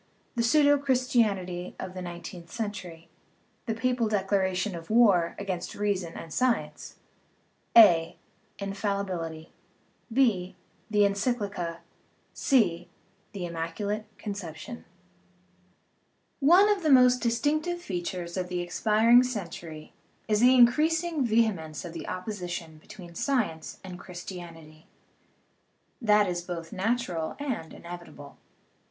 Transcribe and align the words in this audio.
The 0.35 0.41
Pseudo 0.41 0.79
Christianity 0.79 1.75
of 1.79 1.93
the 1.93 2.01
Nineteenth 2.01 2.51
Century 2.51 3.07
The 3.67 3.75
Papal 3.75 4.07
Declaration 4.07 4.73
of 4.75 4.89
War 4.89 5.35
against 5.37 5.75
Reason 5.75 6.15
and 6.15 6.33
Science: 6.33 6.95
(a) 7.77 8.17
Infallibility, 8.57 9.51
(6) 10.11 10.55
The 10.89 10.99
Encyc 11.01 11.35
lica, 11.39 11.77
(c) 12.33 12.89
The 13.33 13.45
Immaculate 13.45 14.05
Conception 14.17 14.85
of 16.41 16.81
the 16.81 16.89
most 16.89 17.21
distinctive 17.21 17.79
features 17.79 18.37
of 18.37 18.49
the 18.49 18.61
expiring 18.61 19.21
century 19.21 19.93
is 20.27 20.39
the 20.39 20.55
increasing 20.55 21.23
vehemence 21.23 21.85
of 21.85 21.93
the 21.93 22.07
oppo 22.09 22.29
sition 22.29 22.79
between 22.81 23.13
science 23.13 23.79
and 23.83 23.99
Christianity. 23.99 24.87
That 26.01 26.27
is 26.27 26.41
both 26.41 26.73
natural 26.73 27.35
and 27.37 27.71
inevitable. 27.71 28.39